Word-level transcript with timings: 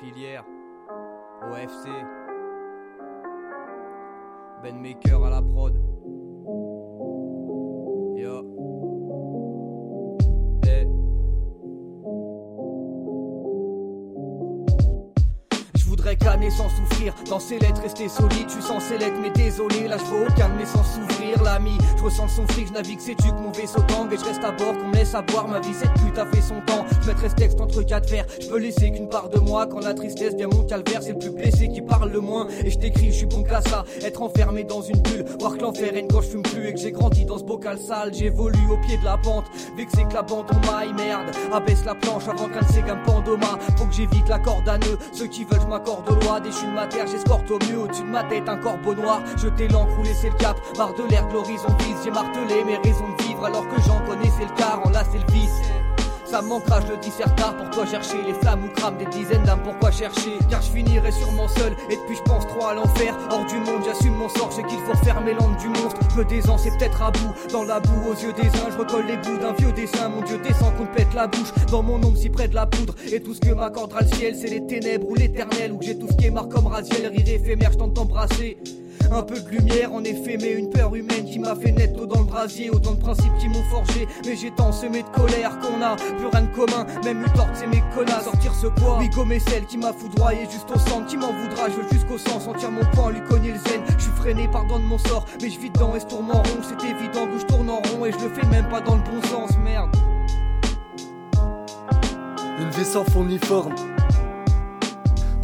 filière. 0.00 0.44
OFC. 1.50 1.88
Ben 4.62 4.80
Maker 4.80 5.24
à 5.24 5.30
la 5.30 5.42
prod. 5.42 5.74
Canner 16.16 16.50
sans 16.50 16.68
souffrir, 16.68 17.14
dans 17.28 17.40
ces 17.40 17.58
lettres 17.58 17.82
rester 17.82 18.08
solide, 18.08 18.46
je 18.48 18.54
suis 18.54 18.62
censé 18.62 18.98
l'être 18.98 19.16
mais 19.20 19.30
désolé, 19.30 19.88
là 19.88 19.96
je 19.98 20.04
vois 20.04 20.26
aucun 20.28 20.48
de 20.48 20.54
mes 20.54 20.66
sens 20.66 20.86
s'ouvrir, 20.94 21.42
l'ami, 21.42 21.78
je 21.96 22.02
ressens 22.02 22.28
son 22.28 22.46
fric, 22.48 22.68
je 22.68 22.72
navigue, 22.72 23.00
sais-tu 23.00 23.28
que 23.28 23.40
mon 23.40 23.50
vaisseau 23.50 23.80
tangue 23.88 24.12
et 24.12 24.18
je 24.18 24.24
reste 24.24 24.44
à 24.44 24.52
bord, 24.52 24.76
qu'on 24.76 24.88
me 24.88 24.94
laisse 24.94 25.14
à 25.14 25.22
boire, 25.22 25.48
ma 25.48 25.60
vie. 25.60 25.72
Cette 25.74 25.92
pute 25.94 26.18
a 26.18 26.26
fait 26.26 26.42
son 26.42 26.60
temps, 26.66 26.84
je 27.02 27.08
mettrai 27.08 27.28
ce 27.28 27.34
texte 27.34 27.60
entre 27.60 27.82
quatre 27.82 28.08
fers, 28.08 28.26
je 28.40 28.48
peux 28.48 28.58
laisser 28.58 28.90
qu'une 28.90 29.08
part 29.08 29.28
de 29.28 29.38
moi, 29.38 29.66
quand 29.66 29.80
la 29.80 29.94
tristesse 29.94 30.34
vient 30.34 30.48
mon 30.48 30.64
calvaire, 30.64 31.02
c'est 31.02 31.12
le 31.12 31.18
plus 31.18 31.30
blessé 31.30 31.68
qui 31.68 31.80
parle 31.80 32.10
le 32.10 32.20
moins, 32.20 32.46
et 32.64 32.70
je 32.70 32.78
t'écris, 32.78 33.06
je 33.06 33.18
suis 33.18 33.26
bon 33.26 33.42
qu'à 33.42 33.62
ça, 33.62 33.84
être 34.02 34.22
enfermé 34.22 34.64
dans 34.64 34.82
une 34.82 35.00
bulle, 35.00 35.24
voir 35.40 35.56
que 35.56 35.62
l'enfer 35.62 35.92
règne 35.92 36.08
quand 36.10 36.20
je 36.20 36.28
fume 36.28 36.42
plus 36.42 36.68
et 36.68 36.74
que 36.74 36.80
j'ai 36.80 36.92
grandi 36.92 37.24
dans 37.24 37.38
ce 37.38 37.44
bocal 37.44 37.78
sale, 37.78 38.12
j'évolue 38.12 38.70
au 38.70 38.76
pied 38.86 38.98
de 38.98 39.04
la 39.04 39.16
pente, 39.16 39.46
vexé 39.76 40.04
que 40.04 40.14
la 40.14 40.22
bande 40.22 40.46
on 40.50 40.70
maille, 40.70 40.92
merde, 40.92 41.30
abaisse 41.52 41.84
la 41.84 41.94
planche 41.94 42.28
avant 42.28 42.48
qu'un 42.48 42.60
de 42.60 42.72
ces 42.72 42.82
gammes 42.82 43.02
pandoma, 43.04 43.58
faut 43.76 43.86
que 43.86 43.94
j'évite 43.94 44.28
la 44.28 44.38
corde 44.38 44.68
à 44.68 44.78
nœud, 44.78 44.98
ceux 45.12 45.26
qui 45.26 45.44
veulent 45.44 45.60
je 45.62 45.66
au 46.08 46.14
loi, 46.14 46.40
déchu 46.40 46.66
de 46.66 46.72
ma 46.72 46.86
terre, 46.86 47.06
j'escorte 47.06 47.50
au 47.50 47.58
mieux 47.68 47.78
au-dessus 47.78 48.02
de 48.02 48.08
ma 48.08 48.24
tête 48.24 48.48
un 48.48 48.56
corbeau 48.56 48.94
noir, 48.94 49.20
jeter 49.36 49.68
l'encre 49.68 50.02
laisser 50.02 50.30
le 50.30 50.36
cap, 50.36 50.56
marre 50.76 50.94
de 50.94 51.04
l'air 51.04 51.26
de 51.28 51.34
l'horizon 51.34 51.68
vise, 51.80 51.96
j'ai 52.04 52.10
martelé 52.10 52.64
mes 52.64 52.76
raisons 52.76 53.08
de 53.18 53.22
vivre 53.22 53.44
alors 53.44 53.68
que 53.68 53.80
j'en 53.82 54.00
connaissais 54.00 54.44
le 54.44 54.54
quart, 54.56 54.80
en 54.84 54.90
là 54.90 55.02
c'est 55.10 55.18
le 55.18 55.32
vice. 55.32 55.60
Ça 56.24 56.40
manquera, 56.40 56.80
je 56.80 56.92
le 56.92 56.96
dis 56.96 57.12
tard, 57.36 57.54
pourquoi 57.58 57.84
chercher 57.84 58.22
les 58.22 58.32
flammes 58.32 58.64
ou 58.64 58.68
crame 58.74 58.96
des 58.96 59.04
dizaines 59.04 59.42
d'âmes, 59.42 59.60
pourquoi 59.62 59.90
chercher? 59.90 60.38
Car 60.48 60.62
je 60.62 60.70
finirai 60.70 61.12
sûrement 61.12 61.46
seul, 61.46 61.76
et 61.90 61.96
depuis 61.96 62.16
je 62.16 62.22
pense 62.22 62.46
trop 62.46 62.68
à 62.68 62.74
l'enfer. 62.74 63.14
Hors 63.30 63.44
du 63.44 63.56
monde, 63.56 63.82
j'assume 63.84 64.14
mon 64.14 64.30
sort, 64.30 64.50
c'est 64.50 64.62
qu'il 64.62 64.78
faut 64.78 64.96
fermer 65.04 65.34
l'angle 65.34 65.58
du 65.58 65.68
monstre 65.68 65.81
Peu 66.14 66.50
ans, 66.50 66.58
c'est 66.58 66.76
peut-être 66.76 67.00
à 67.00 67.10
bout, 67.10 67.32
dans 67.50 67.64
la 67.64 67.80
boue, 67.80 68.10
aux 68.10 68.14
yeux 68.14 68.34
des 68.34 68.48
uns 68.48 68.70
Je 68.70 68.76
recolle 68.76 69.06
les 69.06 69.16
bouts 69.16 69.38
d'un 69.38 69.54
vieux 69.54 69.72
dessin, 69.72 70.10
mon 70.10 70.20
dieu 70.20 70.38
descend 70.42 70.76
qu'on 70.76 70.84
pète 70.84 71.14
la 71.14 71.26
bouche. 71.26 71.52
Dans 71.70 71.82
mon 71.82 71.94
ombre 71.94 72.18
si 72.18 72.28
près 72.28 72.48
de 72.48 72.54
la 72.54 72.66
poudre, 72.66 72.94
et 73.10 73.20
tout 73.20 73.32
ce 73.32 73.40
que 73.40 73.54
m'accordera 73.54 74.02
le 74.02 74.08
ciel 74.08 74.36
C'est 74.36 74.48
les 74.48 74.66
ténèbres 74.66 75.08
ou 75.08 75.14
l'éternel, 75.14 75.72
où 75.72 75.80
j'ai 75.80 75.98
tout 75.98 76.08
ce 76.08 76.16
qui 76.16 76.26
est 76.26 76.30
marre 76.30 76.48
comme 76.48 76.66
Raziel. 76.66 77.06
Rire 77.06 77.28
éphémère, 77.28 77.72
je 77.72 77.78
tente 77.78 77.94
d'embrasser 77.94 78.58
un 79.14 79.22
peu 79.22 79.38
de 79.38 79.48
lumière 79.48 79.92
en 79.92 80.02
effet, 80.04 80.38
mais 80.40 80.52
une 80.52 80.70
peur 80.70 80.94
humaine 80.94 81.24
qui 81.24 81.38
m'a 81.38 81.54
fait 81.54 81.72
naître 81.72 82.06
dans 82.06 82.20
le 82.20 82.24
brasier. 82.26 82.70
Autant 82.70 82.92
de 82.92 83.00
principes 83.00 83.36
qui 83.38 83.48
m'ont 83.48 83.62
forgé, 83.64 84.06
mais 84.24 84.36
j'ai 84.36 84.50
tant 84.50 84.72
semé 84.72 85.02
de 85.02 85.08
colère 85.08 85.58
qu'on 85.60 85.82
a 85.82 85.96
plus 85.96 86.26
rien 86.32 86.42
de 86.42 86.54
commun. 86.54 86.86
Même 87.04 87.22
une 87.22 87.32
torte, 87.32 87.50
c'est 87.54 87.66
mes 87.66 87.82
connards. 87.94 88.22
Sortir 88.22 88.54
ce 88.54 88.66
quoi 88.68 88.98
Oui, 88.98 89.08
gommer 89.10 89.38
celle 89.38 89.66
qui 89.66 89.78
m'a 89.78 89.92
foudroyé 89.92 90.46
juste 90.50 90.70
au 90.74 90.78
centre. 90.78 91.06
Qui 91.06 91.16
m'en 91.16 91.32
voudra, 91.32 91.68
je 91.68 91.74
veux 91.74 91.88
jusqu'au 91.92 92.18
sang, 92.18 92.40
sentir 92.40 92.70
mon 92.70 92.84
poing, 92.92 93.10
lui 93.10 93.22
cogner 93.28 93.52
le 93.52 93.58
zen. 93.58 93.82
Je 93.98 94.04
suis 94.04 94.12
freiné, 94.12 94.48
pardon 94.50 94.78
de 94.78 94.84
mon 94.84 94.98
sort, 94.98 95.26
mais 95.40 95.50
je 95.50 95.58
vis 95.58 95.70
dedans 95.70 95.94
et 95.94 96.00
se 96.00 96.06
tourne 96.06 96.30
en 96.30 96.42
rond. 96.42 96.62
C'est 96.62 96.84
évident 96.84 97.26
que 97.26 97.38
je 97.38 97.46
tourne 97.46 97.70
en 97.70 97.76
rond 97.80 98.06
et 98.06 98.12
je 98.12 98.18
le 98.18 98.32
fais 98.32 98.46
même 98.46 98.68
pas 98.68 98.80
dans 98.80 98.96
le 98.96 99.02
bon 99.02 99.26
sens, 99.28 99.50
merde. 99.62 99.90
Une 102.58 102.70
vie 102.70 102.84
sans 102.84 103.04
fond 103.04 103.24
ni. 103.24 103.38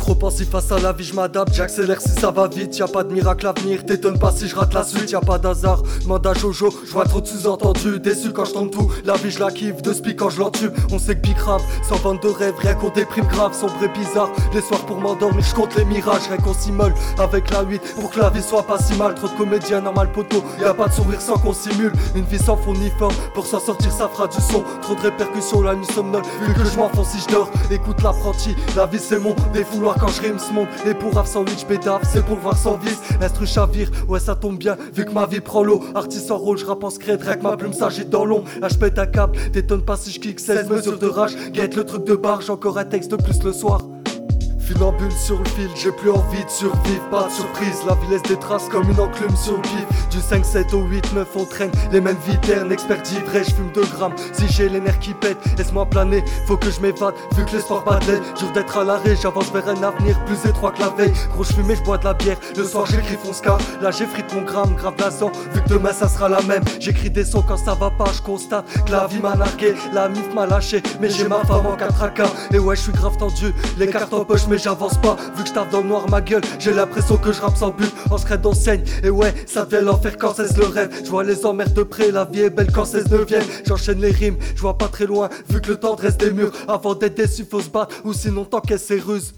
Trop 0.09 0.15
pensif 0.15 0.49
face 0.49 0.73
à 0.73 0.79
la 0.79 0.95
vie, 0.95 1.05
je 1.05 1.13
m'adapte, 1.13 1.53
j'accélère 1.53 2.01
si 2.01 2.09
ça 2.09 2.31
va 2.31 2.49
vite, 2.49 2.79
y 2.79 2.81
a 2.81 2.89
pas 2.89 3.05
de 3.05 3.13
miracle 3.13 3.47
à 3.47 3.53
venir, 3.53 3.85
t'étonne 3.85 4.19
pas 4.19 4.33
si 4.33 4.49
je 4.49 4.57
rate 4.57 4.73
la 4.73 4.83
suite, 4.83 5.11
y 5.11 5.15
a 5.15 5.21
pas 5.21 5.37
d'hasard, 5.37 5.83
mandat 6.07 6.33
Jojo, 6.33 6.71
je 6.87 6.93
vois 6.93 7.05
trop 7.05 7.21
de 7.21 7.27
sous-entendus, 7.27 8.01
déçu 8.01 8.33
quand 8.33 8.47
je 8.47 8.55
tombe 8.55 8.71
tout, 8.71 8.91
la 9.05 9.17
vie 9.19 9.31
je 9.31 9.39
la 9.39 9.51
kiffe, 9.51 9.83
de 9.83 9.93
spi 9.93 10.17
quand 10.17 10.31
je 10.31 10.39
l'entube, 10.39 10.73
on 10.91 10.99
sait 10.99 11.15
que 11.15 11.21
big 11.21 11.37
grave, 11.37 11.61
sans 11.87 11.97
vendre 11.97 12.21
de 12.21 12.29
rêves, 12.29 12.55
rien 12.59 12.73
qu'on 12.73 12.89
déprime 12.89 13.27
grave, 13.27 13.53
sombre 13.53 13.75
et 13.85 13.89
bizarre, 13.89 14.31
les 14.55 14.63
soirs 14.63 14.81
pour 14.87 14.99
m'endormir, 14.99 15.45
je 15.45 15.55
compte 15.55 15.77
les 15.77 15.85
mirages, 15.85 16.27
rien 16.27 16.39
qu'on 16.39 16.55
s'immole 16.55 16.95
avec 17.19 17.51
la 17.51 17.61
8, 17.61 17.97
pour 18.01 18.11
que 18.11 18.19
la 18.19 18.31
vie 18.31 18.41
soit 18.41 18.63
pas 18.63 18.79
si 18.79 18.95
mal, 18.95 19.15
trop 19.15 19.29
de 19.29 19.35
comédiens 19.35 19.83
normal 19.83 20.11
poteau, 20.11 20.43
y 20.59 20.65
a 20.65 20.73
pas 20.73 20.89
de 20.89 20.95
sourire 20.95 21.21
sans 21.21 21.37
qu'on 21.37 21.53
simule, 21.53 21.93
une 22.15 22.25
vie 22.25 22.39
sans 22.39 22.57
fond 22.57 22.73
ni 22.73 22.89
forme, 22.99 23.15
pour 23.35 23.45
s'en 23.45 23.61
sortir 23.61 23.93
ça 23.93 24.09
fera 24.09 24.27
du 24.27 24.41
son, 24.41 24.65
trop 24.81 24.95
de 24.95 25.03
répercussions, 25.03 25.61
la 25.61 25.75
nuit 25.75 25.85
somnole, 25.93 26.23
vu 26.47 26.55
que 26.55 26.65
je 26.65 26.79
m'enfonce 26.79 27.11
si 27.11 27.19
je 27.21 27.35
dors, 27.35 27.51
écoute 27.71 28.03
l'apprenti, 28.03 28.57
la 28.75 28.87
vie 28.87 28.99
c'est 28.99 29.19
mon 29.19 29.37
défouloir 29.53 29.98
quand 29.99 30.09
je 30.09 30.23
rime 30.23 30.39
ce 30.39 30.53
monde 30.53 30.69
Et 30.87 30.95
pour 30.95 31.15
Rav 31.15 31.27
sandwich 31.27 31.67
bédave 31.67 32.03
c'est 32.03 32.25
pour 32.25 32.37
voir 32.37 32.57
sans 32.57 32.77
vis 32.77 32.99
L'instru 33.21 33.47
chavire 33.47 33.91
ouais 34.09 34.21
ça 34.21 34.35
tombe 34.35 34.59
bien 34.59 34.77
vu 34.95 35.05
que 35.05 35.11
ma 35.11 35.27
vie 35.27 35.41
prend 35.41 35.63
l'eau. 35.63 35.83
Artiste 35.95 36.31
en 36.31 36.39
rôle 36.39 36.59
je 36.59 36.67
rappe 36.67 36.85
en 36.85 36.91
scred 36.91 37.21
ma 37.43 37.57
plume 37.57 37.73
s'agite 37.73 38.11
dans 38.11 38.25
l'ombre. 38.25 38.49
Là 38.61 38.69
je 38.69 38.77
pète 38.77 38.99
un 38.99 39.07
câble 39.07 39.39
t'étonnes 39.53 39.85
pas 39.85 39.97
si 39.97 40.11
je 40.11 40.21
kick 40.21 40.41
16 40.41 40.69
mesures 40.69 40.99
de 40.99 41.07
rage. 41.07 41.37
Guette 41.53 41.77
le 41.77 41.85
truc 41.85 42.05
de 42.05 42.15
barge 42.15 42.51
encore 42.51 42.79
un 42.79 42.85
texte 42.85 43.11
de 43.11 43.17
plus 43.17 43.43
le 43.43 43.53
soir 43.53 43.83
Funambule 44.69 45.11
sur 45.13 45.39
le 45.39 45.45
fil, 45.47 45.71
j'ai 45.75 45.91
plus 45.91 46.11
envie 46.11 46.45
de 46.45 46.51
survivre, 46.51 47.09
pas 47.11 47.29
de 47.29 47.33
surprise, 47.33 47.79
la 47.87 47.95
vie 47.95 48.09
laisse 48.11 48.23
des 48.23 48.37
traces 48.37 48.69
comme 48.69 48.87
une 48.91 49.01
enclume 49.01 49.35
sur 49.35 49.57
le. 49.57 49.63
Du 50.11 50.21
5, 50.21 50.45
7 50.45 50.75
au 50.75 50.83
8, 50.83 51.15
9, 51.15 51.27
on 51.37 51.45
traîne 51.47 51.71
les 51.91 52.03
mêmes 52.03 52.19
viternes, 52.27 52.71
expert 52.71 53.01
d'ivresse, 53.01 53.49
je 53.49 53.55
fume 53.55 53.71
2 53.73 53.81
grammes. 53.97 54.13
Si 54.33 54.47
j'ai 54.49 54.69
les 54.69 54.81
nerfs 54.81 54.99
qui 54.99 55.15
pètent, 55.15 55.39
laisse-moi 55.57 55.87
planer, 55.87 56.23
faut 56.47 56.59
que 56.59 56.71
je 56.71 56.81
m'évade, 56.81 57.15
vu 57.35 57.47
que 57.47 57.53
l'espoir 57.53 57.83
pas 57.83 57.99
de 58.01 58.19
Dur 58.39 58.53
d'être 58.53 58.77
à 58.77 58.85
l'arrêt, 58.85 59.17
j'avance 59.17 59.51
vers 59.53 59.69
un 59.69 59.83
avenir 59.83 60.23
plus 60.27 60.47
étroit 60.47 60.73
que 60.73 60.81
la 60.81 60.91
veille. 60.91 61.15
Gros, 61.33 61.45
je 61.45 61.55
fume 61.55 61.71
et 61.71 61.77
je 61.77 61.83
bois 61.83 61.97
de 61.97 62.05
la 62.05 62.13
bière, 62.13 62.37
le 62.55 62.65
soir 62.65 62.85
j'écris 62.85 63.17
Fonska, 63.23 63.57
là 63.81 63.91
j'effrite 63.91 64.35
mon 64.35 64.43
gramme, 64.43 64.75
grave 64.75 64.97
sang, 65.19 65.33
vu 65.55 65.63
que 65.63 65.69
demain 65.69 65.93
ça 65.95 66.09
sera 66.09 66.29
la 66.29 66.43
même. 66.43 66.65
J'écris 66.79 67.11
des 67.11 67.25
sons 67.25 67.43
quand 67.47 67.57
ça 67.57 67.73
va 67.73 67.91
pas, 67.91 68.13
je 68.15 68.21
constate 68.21 68.67
que 68.85 68.93
la 68.93 69.07
vie 69.07 69.21
m'a 69.21 69.35
nargué, 69.35 69.75
la 69.95 70.11
mif 70.11 70.35
m'a 70.35 70.45
lâché, 70.45 70.83
mais 71.01 71.09
j'ai 71.09 71.27
ma 71.27 71.43
femme 71.45 71.67
en 71.67 71.75
4 71.75 71.95
Et 72.53 72.59
ouais, 72.59 72.77
je 72.77 72.83
suis 72.83 72.93
grave 72.93 73.17
tendu, 73.17 73.55
les 73.79 73.87
cartes 73.87 74.13
en 74.13 74.27
poche, 74.27 74.47
mais 74.47 74.58
j'avance 74.59 74.95
Vu 75.37 75.43
que 75.43 75.49
je 75.49 75.55
dans 75.55 75.81
le 75.81 75.89
noir 75.89 76.09
ma 76.09 76.21
gueule 76.21 76.43
J'ai 76.59 76.73
l'impression 76.73 77.17
que 77.17 77.33
je 77.33 77.41
rappe 77.41 77.57
sans 77.57 77.71
but. 77.71 77.93
En 78.11 78.19
secret 78.19 78.39
d'enseigne. 78.39 78.83
Et 79.03 79.11
ouais 79.11 79.35
ça 79.47 79.65
devient 79.65 79.85
l'enfer 79.85 80.17
quand 80.19 80.35
cesse 80.35 80.57
le 80.57 80.67
rêve. 80.67 80.91
Je 81.05 81.11
vois 81.11 81.25
les 81.25 81.45
emmerdes 81.47 81.75
de 81.75 81.83
près 81.83 82.11
La 82.11 82.25
vie 82.25 82.43
est 82.43 82.51
belle 82.51 82.73
quand 82.73 82.85
cesse 82.85 83.09
viennent 83.09 83.45
J'enchaîne 83.67 84.01
les 84.01 84.11
rimes 84.11 84.37
Je 84.55 84.61
vois 84.61 84.79
pas 84.79 84.89
très 84.89 85.07
loin. 85.07 85.29
Vu 85.49 85.61
que 85.61 85.69
le 85.69 85.77
temps 85.77 85.95
dresse 85.95 86.17
des 86.17 86.31
murs 86.31 86.53
Avant 86.67 86.95
d'être 86.95 87.17
déçu 87.17 87.45
faut 87.49 87.61
se 87.61 87.71
battre 87.71 87.97
Ou 88.05 88.13
sinon 88.13 88.45
tant 88.45 88.61
qu'elle 88.61 88.79
c'est 88.79 89.01
ruse 89.01 89.35